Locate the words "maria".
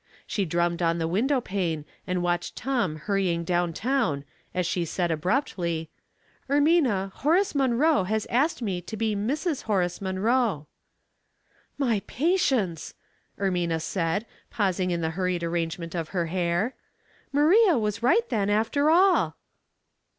17.31-17.77